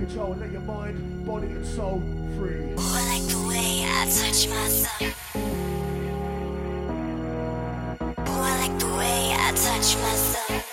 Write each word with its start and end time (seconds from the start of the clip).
control 0.00 0.34
let 0.40 0.50
your 0.50 0.62
mind, 0.62 1.26
body, 1.26 1.46
and 1.46 1.66
soul 1.66 2.02
free. 2.38 2.72
Ooh, 2.72 2.76
I 2.78 3.02
like 3.12 3.26
the 3.28 3.40
way 3.46 3.84
I 3.84 4.06
touch 4.08 4.48
myself. 4.48 5.36
Ooh, 8.16 8.42
I 8.48 8.52
like 8.62 8.76
the 8.78 8.92
way 9.00 9.20
I 9.46 9.52
touch 9.66 9.88
myself. 10.06 10.64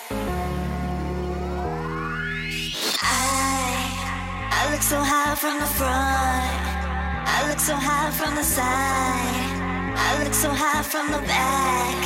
I, 3.04 3.16
I 4.60 4.72
look 4.72 4.82
so 4.82 5.00
high 5.02 5.36
from 5.36 5.60
the 5.60 5.72
front. 5.78 6.62
I 7.36 7.50
look 7.50 7.60
so 7.60 7.76
high 7.76 8.12
from 8.12 8.36
the 8.36 8.44
side. 8.44 9.44
I 10.08 10.24
look 10.24 10.34
so 10.34 10.50
high 10.50 10.84
from 10.84 11.12
the 11.12 11.20
back. 11.28 12.00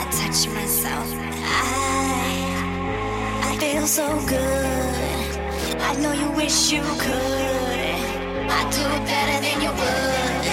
I 0.00 0.04
touch 0.12 0.46
myself. 0.54 1.08
I, 1.12 1.72
I 3.50 3.56
feel 3.58 3.86
so 3.86 4.06
good. 4.28 5.27
I 5.80 5.94
know 6.00 6.12
you 6.12 6.30
wish 6.32 6.72
you 6.72 6.82
could. 6.82 7.78
I 8.50 8.62
do 8.70 8.82
it 8.82 9.02
better 9.06 9.38
than 9.44 9.60
you 9.62 9.70
would. 9.70 10.44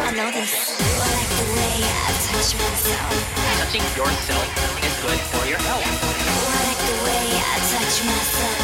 I 0.06 0.10
know 0.16 0.30
this. 0.30 0.52
I 0.78 0.98
like 0.98 1.30
the 1.38 1.46
way 1.54 1.76
I 1.84 2.10
touch 2.26 2.50
myself. 2.58 3.12
Touching 3.60 3.86
yourself 3.96 4.46
is 4.82 4.94
good 5.04 5.20
for 5.30 5.46
your 5.46 5.58
health. 5.58 5.84
I 5.84 6.38
like 6.58 6.80
the 6.90 6.96
way 7.06 7.26
I 7.38 7.56
touch 7.70 7.96
myself. 8.02 8.58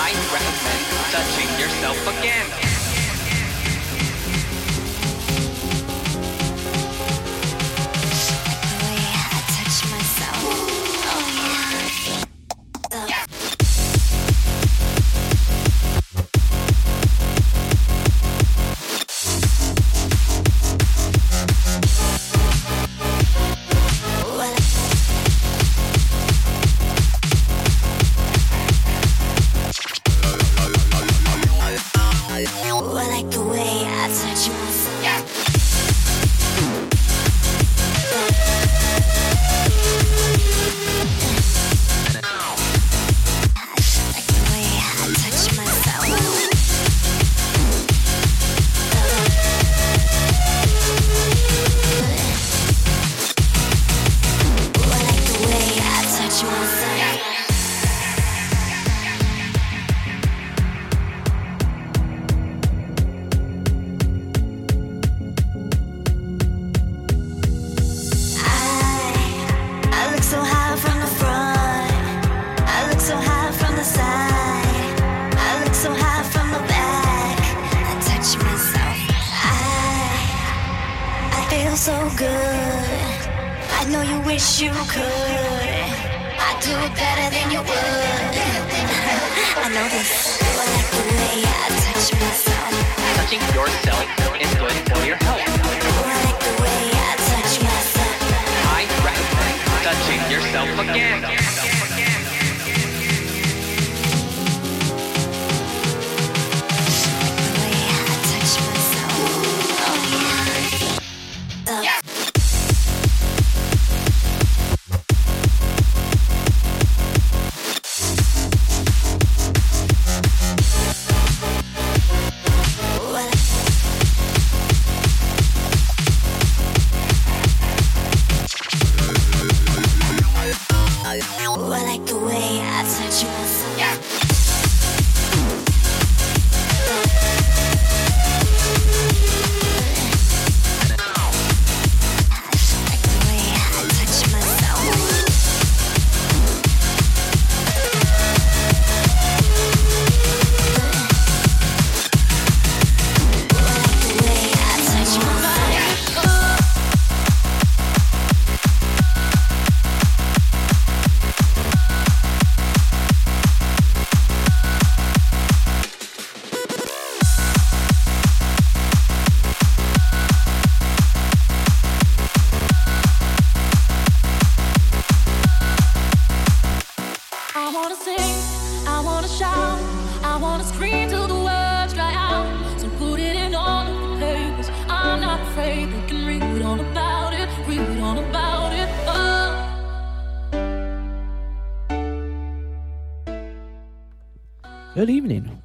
I 0.00 0.10
recommend 0.32 0.82
touching 1.12 1.50
yourself 1.60 1.98
again. 2.18 2.75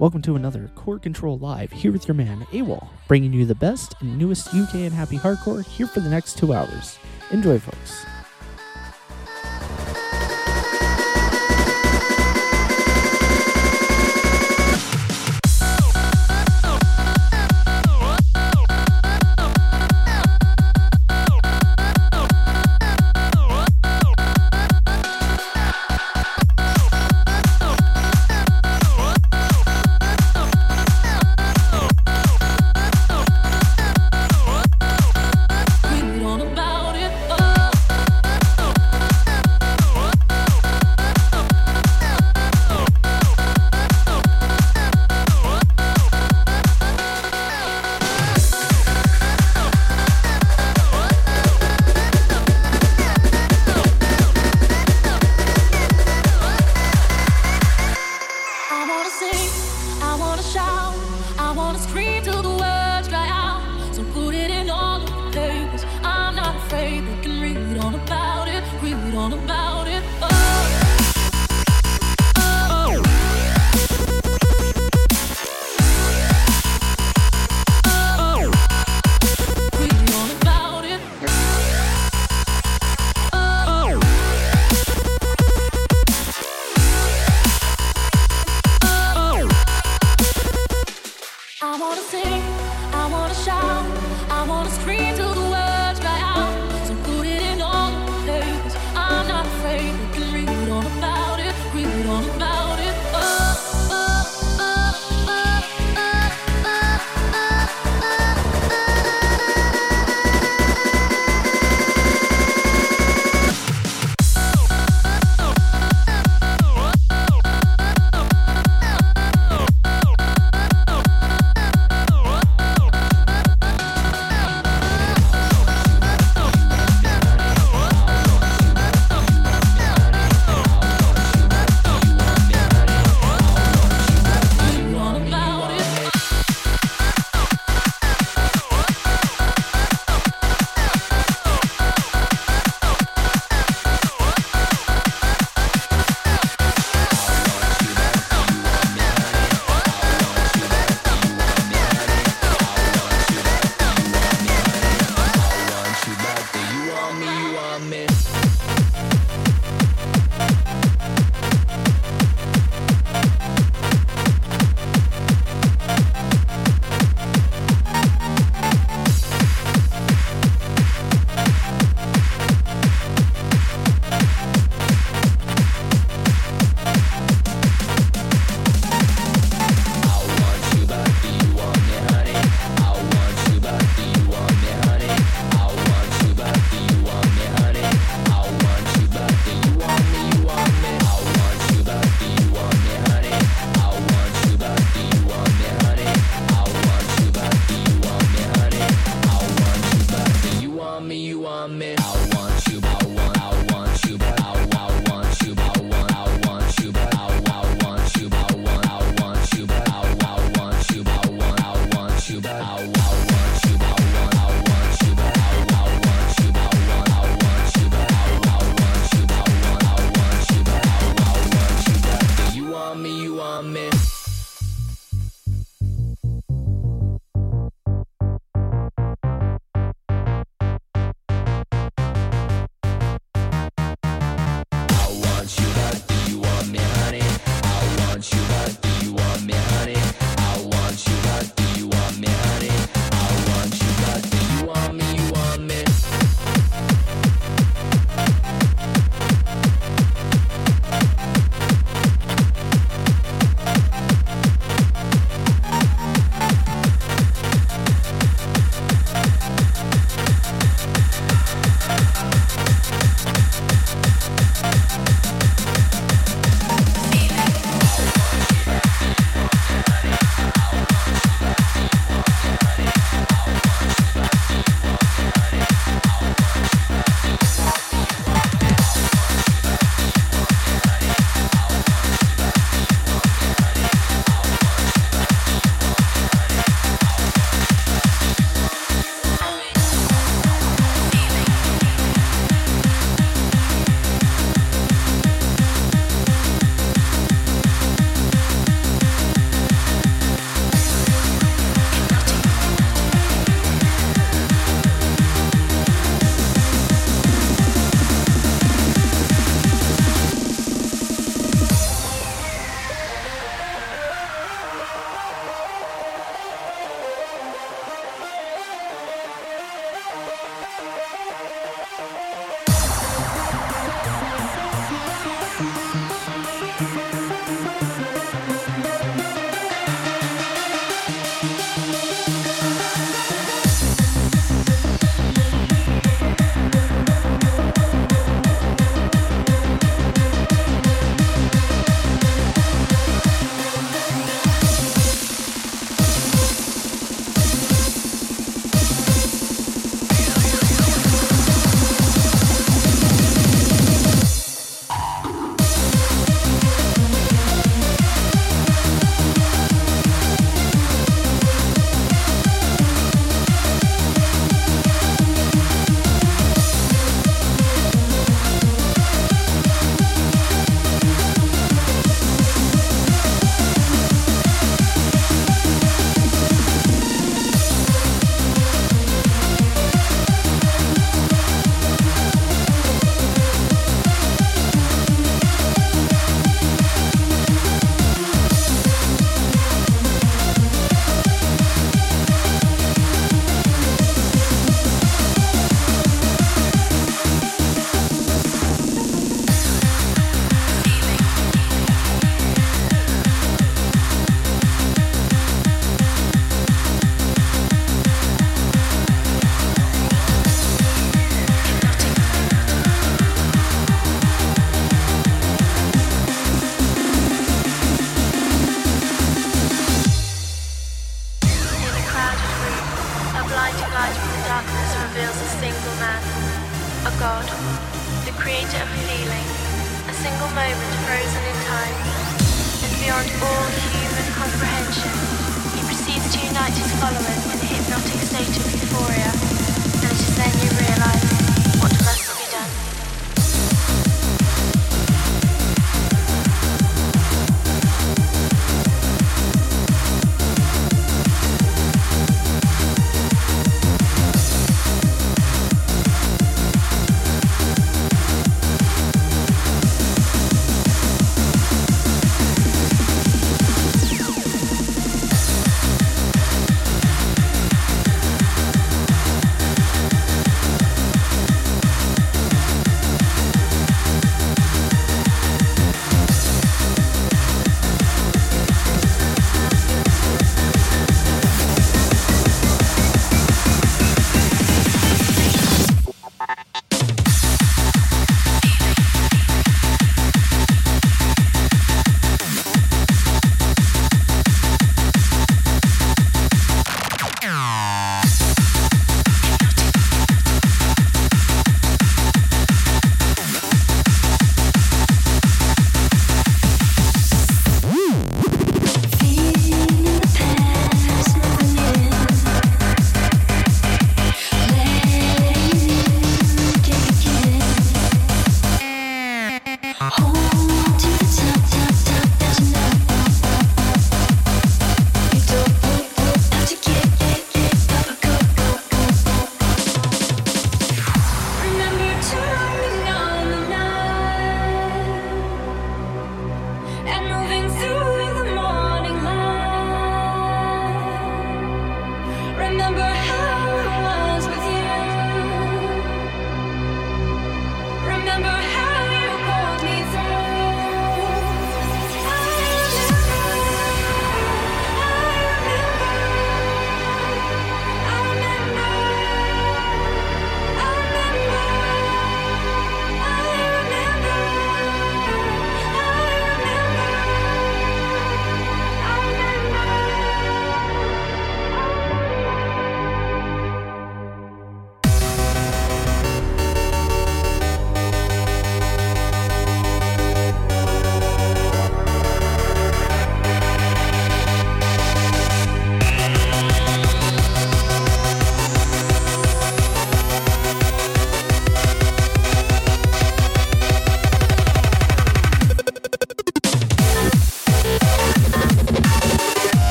Welcome 0.00 0.22
to 0.22 0.34
another 0.34 0.70
Core 0.76 0.98
Control 0.98 1.36
Live 1.36 1.70
here 1.70 1.92
with 1.92 2.08
your 2.08 2.14
man 2.14 2.46
AWOL, 2.52 2.88
bringing 3.06 3.34
you 3.34 3.44
the 3.44 3.54
best 3.54 3.94
and 4.00 4.16
newest 4.16 4.54
UK 4.54 4.76
and 4.76 4.94
happy 4.94 5.18
hardcore 5.18 5.62
here 5.62 5.86
for 5.86 6.00
the 6.00 6.08
next 6.08 6.38
two 6.38 6.54
hours. 6.54 6.98
Enjoy, 7.30 7.58
folks. 7.58 8.06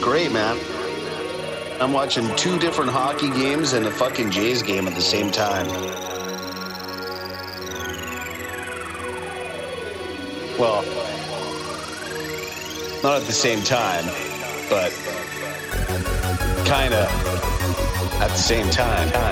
great, 0.00 0.32
man. 0.32 0.58
I'm 1.80 1.92
watching 1.92 2.34
two 2.36 2.58
different 2.58 2.90
hockey 2.90 3.30
games 3.30 3.74
and 3.74 3.86
a 3.86 3.90
fucking 3.90 4.30
Jays 4.30 4.62
game 4.62 4.86
at 4.86 4.94
the 4.94 5.00
same 5.00 5.30
time. 5.30 5.66
Well, 10.58 10.82
not 13.02 13.20
at 13.20 13.26
the 13.26 13.32
same 13.32 13.62
time, 13.62 14.04
but 14.68 14.90
kinda 16.64 17.08
at 18.20 18.28
the 18.28 18.36
same 18.36 18.68
time. 18.70 19.10
time. 19.10 19.30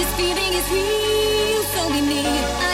This 0.00 0.14
feeling 0.14 0.54
is 0.54 0.70
real, 0.70 1.62
so 1.74 1.88
we 1.88 2.00
need. 2.00 2.69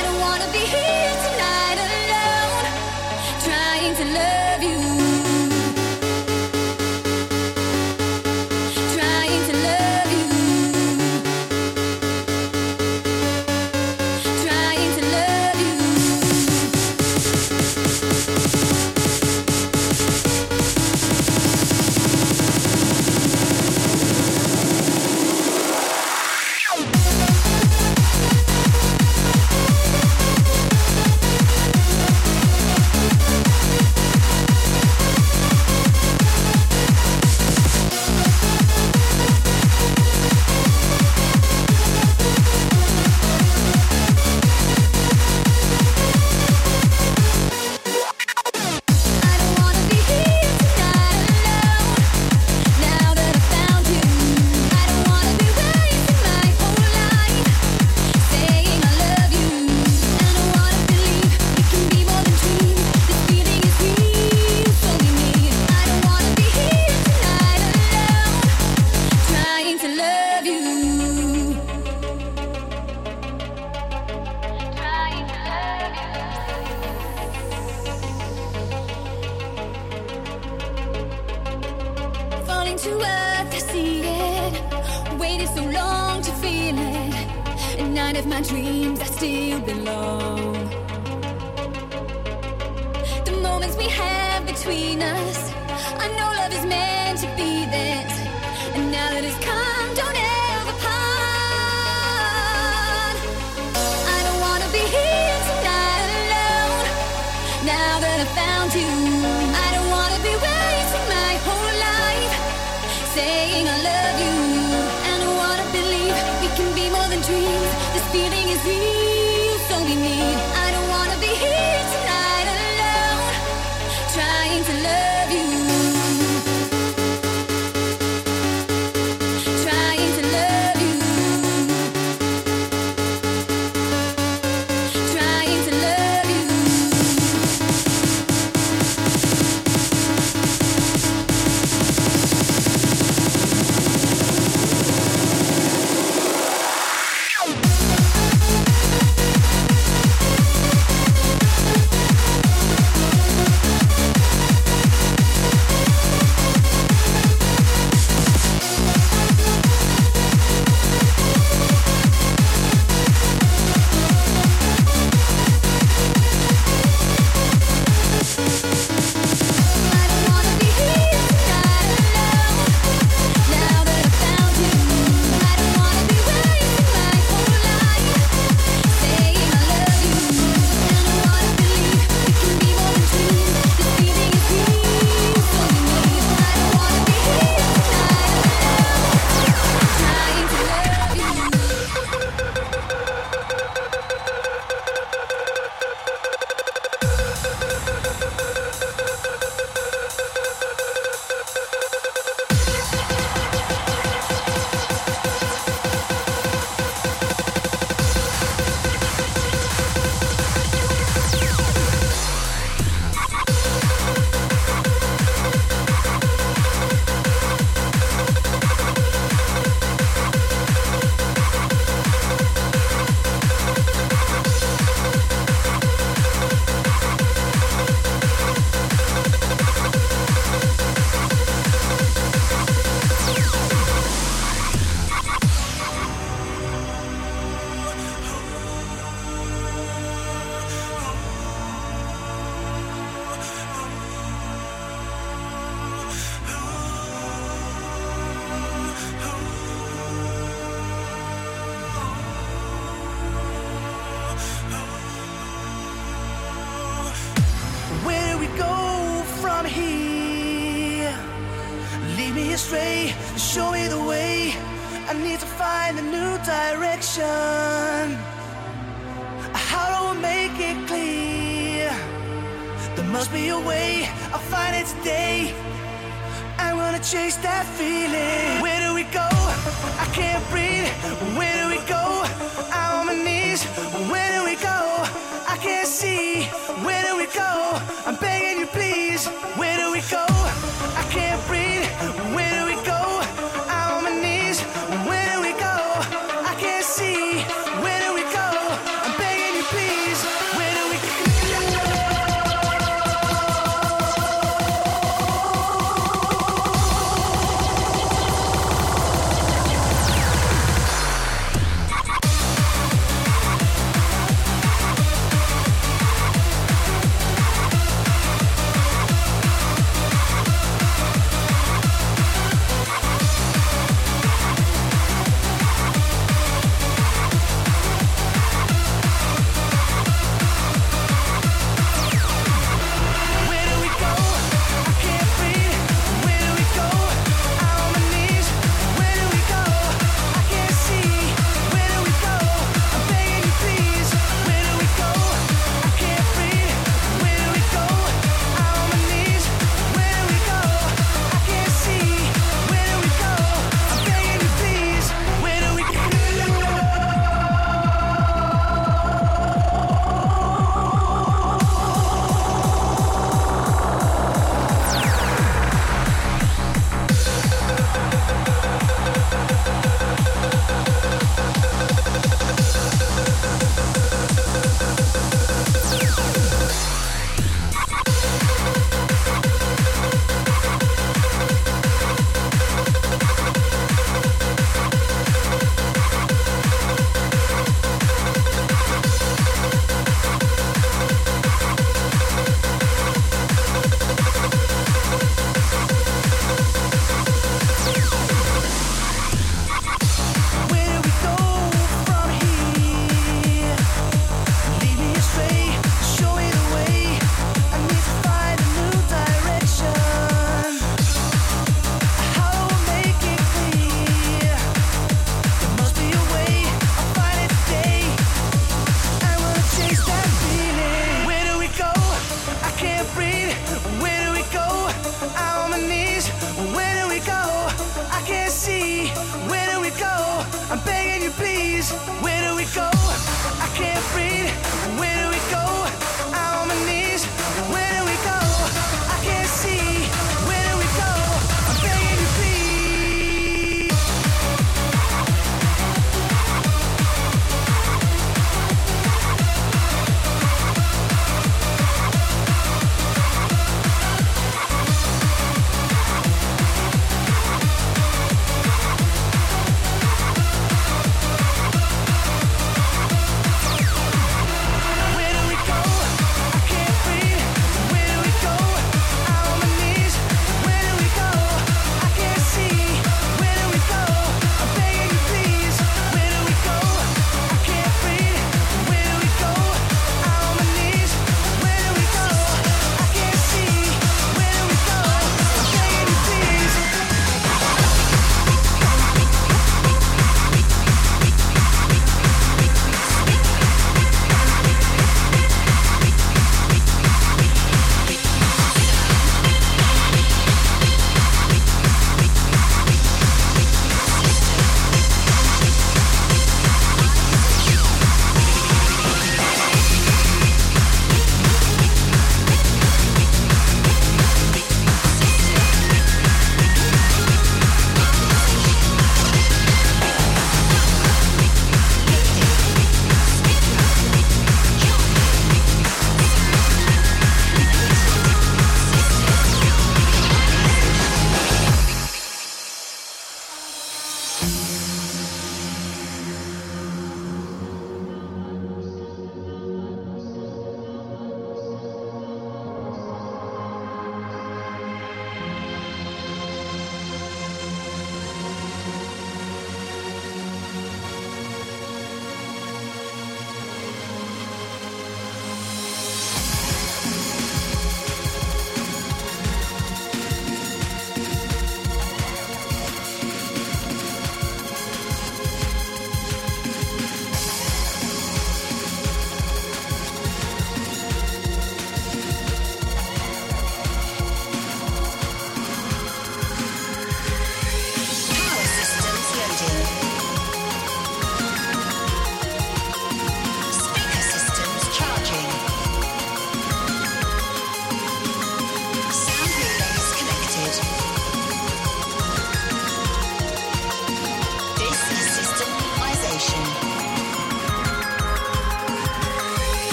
You, 431.93 432.26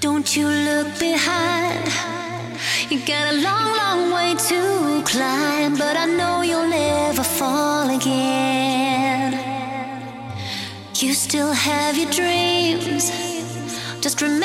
Don't 0.00 0.36
you 0.36 0.46
look 0.48 0.88
behind. 0.98 1.88
You 2.90 2.98
got 3.06 3.32
a 3.32 3.36
long, 3.46 3.76
long 3.82 4.12
way 4.12 4.34
to 4.34 5.02
climb, 5.04 5.76
but 5.76 5.96
I 5.96 6.06
know 6.06 6.42
you'll 6.42 6.68
never 6.68 7.22
fall 7.22 7.88
again. 7.88 9.32
You 10.96 11.14
still 11.14 11.52
have 11.52 11.96
your 11.96 12.10
dreams. 12.10 13.10
Just 14.00 14.20
remember. 14.22 14.41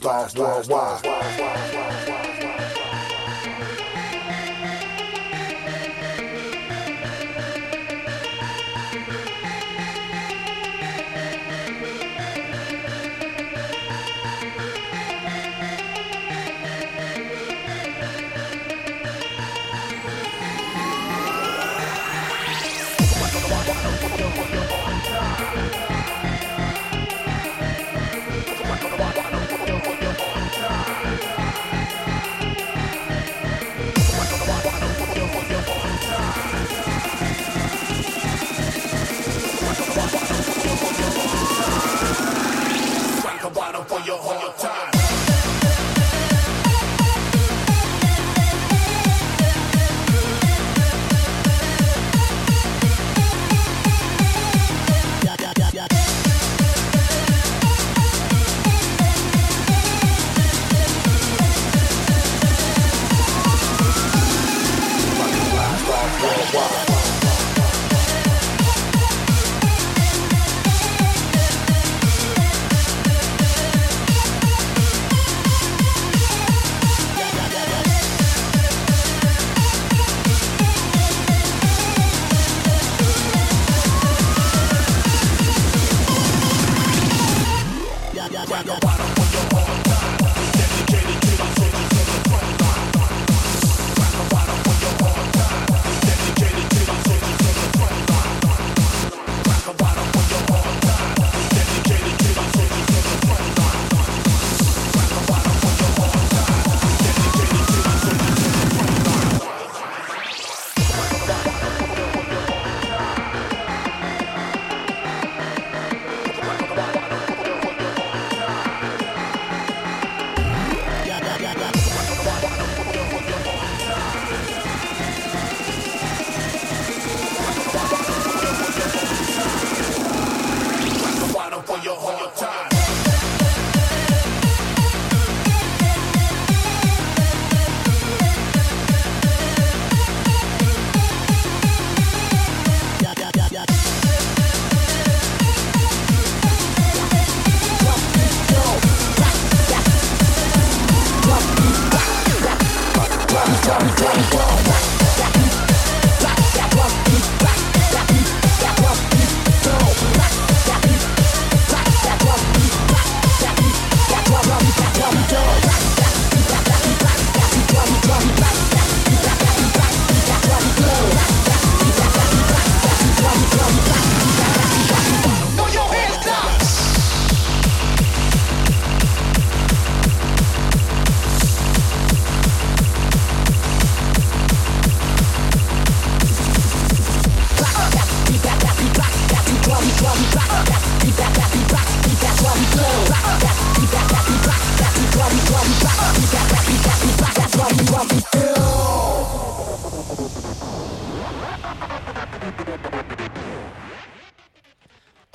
To 0.00 0.49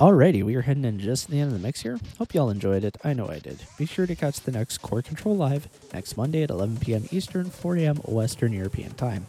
Alrighty, 0.06 0.44
we 0.44 0.54
are 0.54 0.62
heading 0.62 0.84
in 0.84 1.00
just 1.00 1.24
to 1.24 1.32
the 1.32 1.40
end 1.40 1.48
of 1.52 1.60
the 1.60 1.66
mix 1.66 1.82
here. 1.82 1.98
Hope 2.16 2.32
y'all 2.32 2.48
enjoyed 2.48 2.84
it. 2.84 2.96
I 3.02 3.12
know 3.12 3.28
I 3.28 3.40
did. 3.40 3.58
Be 3.76 3.86
sure 3.86 4.06
to 4.06 4.14
catch 4.14 4.40
the 4.40 4.52
next 4.52 4.78
Core 4.78 5.02
Control 5.02 5.36
Live 5.36 5.66
next 5.92 6.16
Monday 6.16 6.44
at 6.44 6.50
11 6.50 6.76
p.m. 6.76 7.08
Eastern, 7.10 7.50
4 7.50 7.76
a.m. 7.78 7.96
Western 8.04 8.52
European 8.52 8.94
time. 8.94 9.26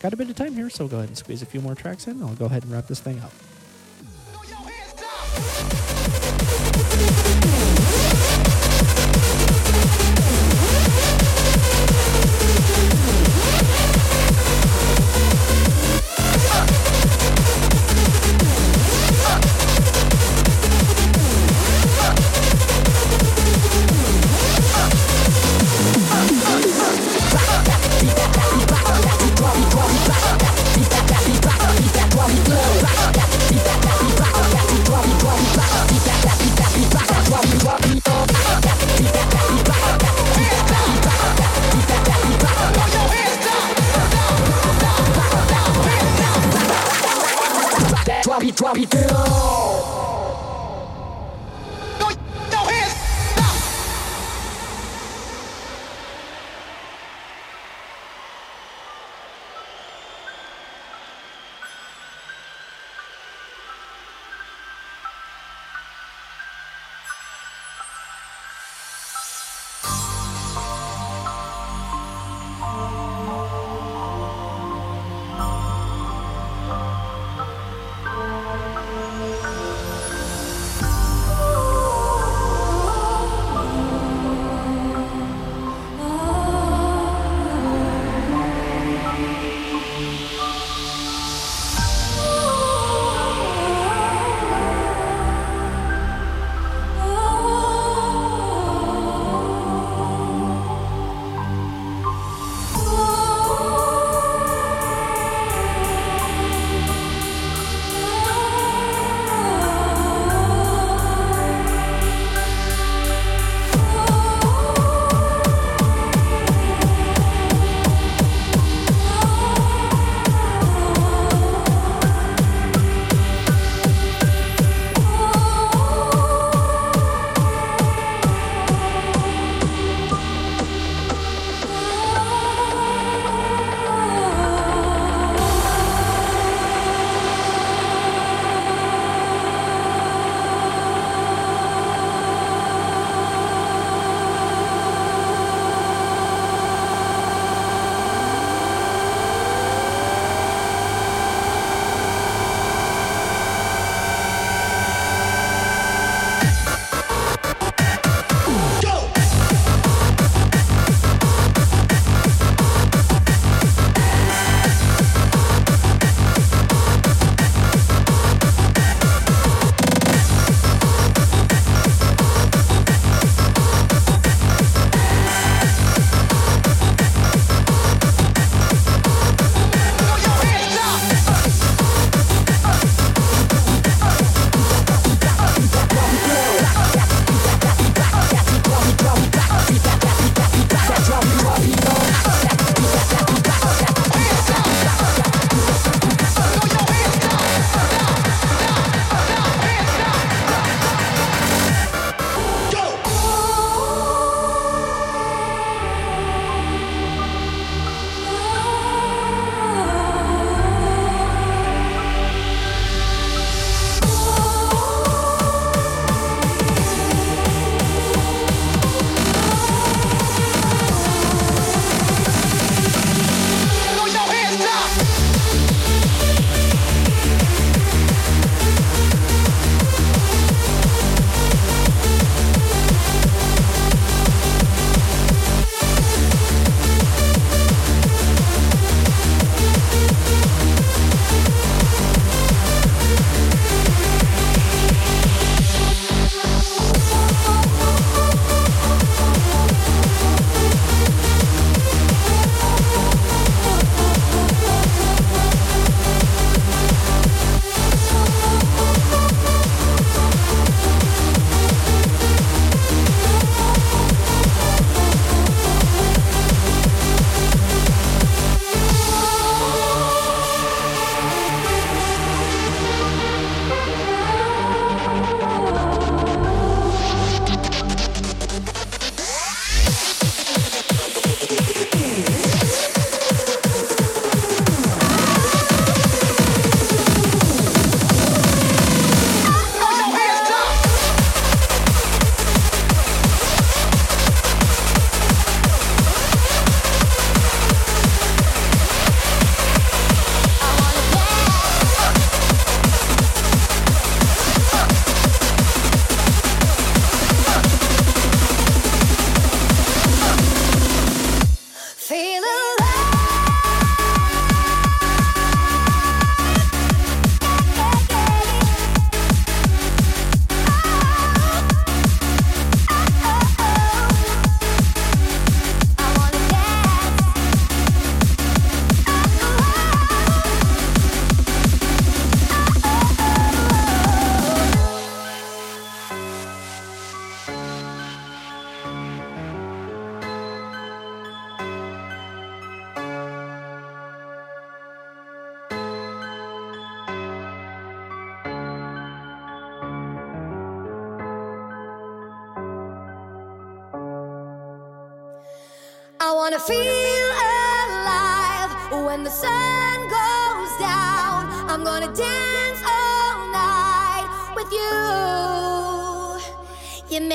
Got 0.00 0.14
a 0.14 0.16
bit 0.16 0.28
of 0.28 0.34
time 0.34 0.54
here, 0.54 0.68
so 0.68 0.88
go 0.88 0.96
ahead 0.96 1.10
and 1.10 1.16
squeeze 1.16 1.42
a 1.42 1.46
few 1.46 1.60
more 1.60 1.76
tracks 1.76 2.08
in. 2.08 2.20
I'll 2.24 2.34
go 2.34 2.46
ahead 2.46 2.64
and 2.64 2.72
wrap 2.72 2.88
this 2.88 2.98
thing 2.98 3.20
up. 3.20 3.30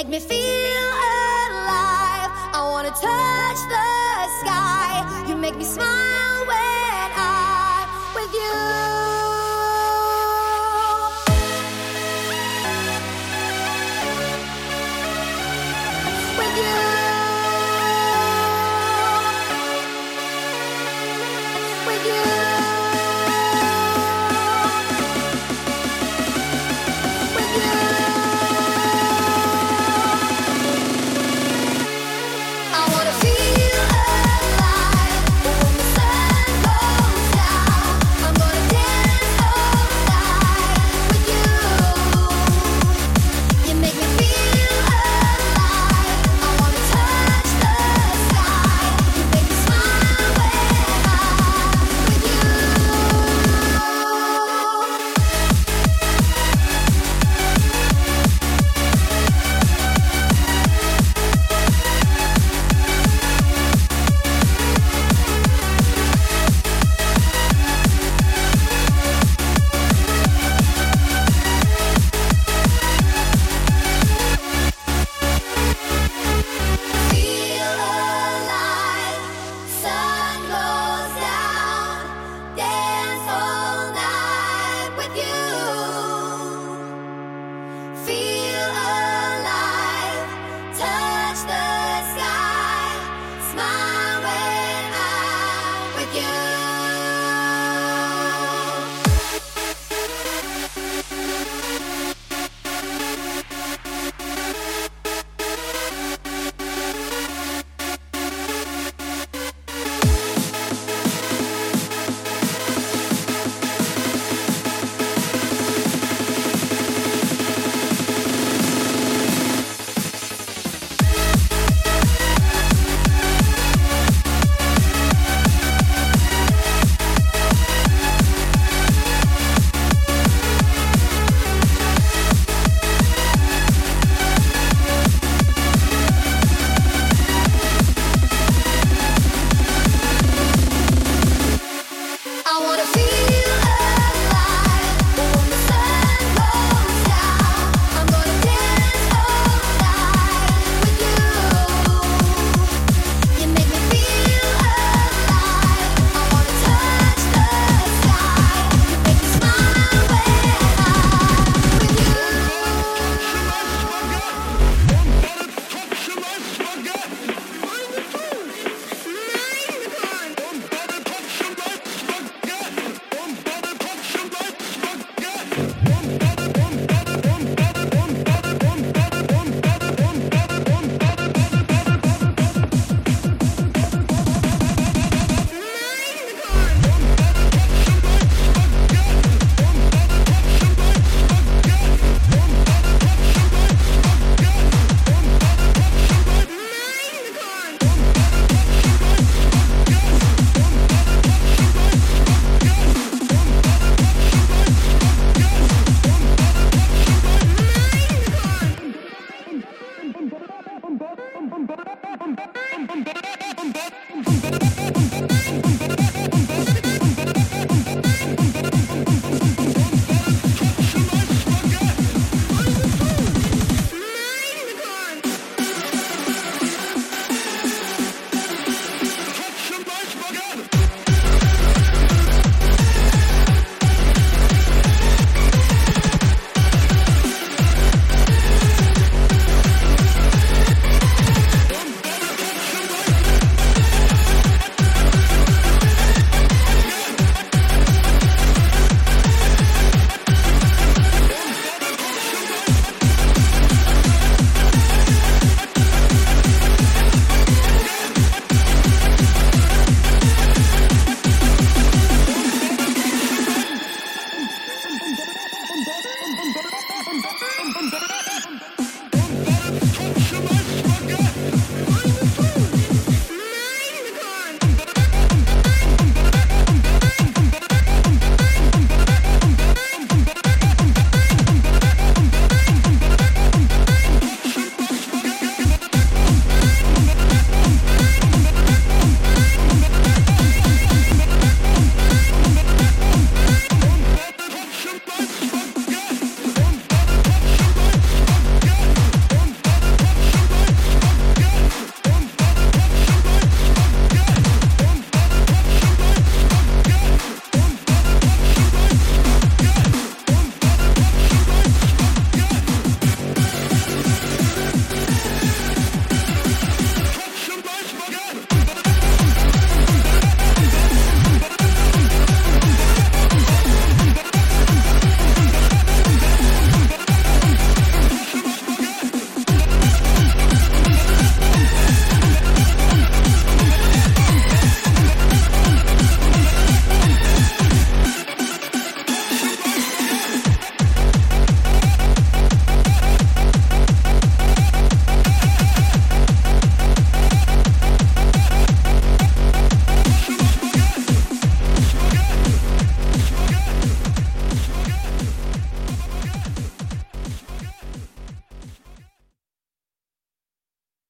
Make 0.04 0.10
me 0.10 0.20
feel 0.20 0.90
alive. 1.46 2.32
I 2.54 2.68
wanna 2.72 2.90
touch 2.90 3.60
the 3.70 3.86
sky. 4.42 5.26
You 5.28 5.36
make 5.36 5.56
me 5.56 5.64
smile 5.64 6.46
when 6.48 7.12
I'm 7.16 7.88
with 8.16 8.34
you. 8.34 8.81